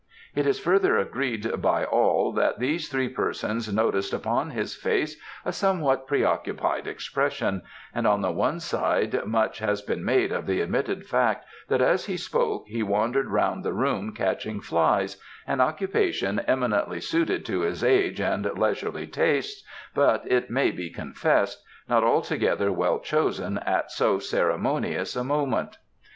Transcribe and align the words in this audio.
It 0.33 0.47
is 0.47 0.57
further 0.59 0.97
agreed 0.97 1.61
by 1.61 1.85
all 1.85 2.31
that 2.31 2.57
these 2.57 2.89
three 2.89 3.07
persons 3.07 3.71
noticed 3.71 4.13
upon 4.13 4.49
his 4.49 4.73
face 4.75 5.15
a 5.45 5.53
somewhat 5.53 6.07
preoccupied 6.07 6.87
expression, 6.87 7.61
and 7.93 8.07
on 8.07 8.21
the 8.23 8.31
one 8.31 8.59
side 8.59 9.23
much 9.27 9.59
has 9.59 9.83
been 9.83 10.03
made 10.03 10.31
of 10.31 10.47
the 10.47 10.59
admitted 10.59 11.05
fact 11.05 11.45
that 11.67 11.83
as 11.83 12.05
he 12.05 12.17
spoke 12.17 12.65
he 12.65 12.81
wandered 12.81 13.27
round 13.27 13.63
the 13.63 13.73
room 13.73 14.11
catching 14.11 14.59
flies, 14.59 15.17
an 15.45 15.61
occupation 15.61 16.39
eminently 16.47 16.99
suited 16.99 17.45
to 17.45 17.61
his 17.61 17.83
age 17.83 18.19
and 18.19 18.45
leisurely 18.57 19.05
tastes 19.05 19.63
but, 19.93 20.23
it 20.25 20.49
may 20.49 20.71
be 20.71 20.89
confessed, 20.89 21.63
not 21.87 22.03
altogether 22.03 22.71
well 22.71 22.97
chosen 22.97 23.59
at 23.59 23.91
so 23.91 24.17
ceremonious 24.17 25.15
a 25.15 25.23
moment. 25.23 25.77